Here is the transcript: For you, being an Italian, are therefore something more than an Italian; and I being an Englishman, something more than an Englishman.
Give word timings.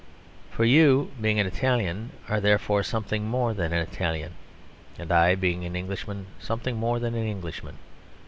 For 0.49 0.65
you, 0.65 1.11
being 1.21 1.39
an 1.39 1.45
Italian, 1.45 2.09
are 2.27 2.41
therefore 2.41 2.81
something 2.81 3.27
more 3.27 3.53
than 3.53 3.71
an 3.71 3.81
Italian; 3.83 4.31
and 4.97 5.11
I 5.11 5.35
being 5.35 5.63
an 5.63 5.75
Englishman, 5.75 6.25
something 6.39 6.75
more 6.75 6.97
than 6.97 7.13
an 7.13 7.27
Englishman. 7.27 7.77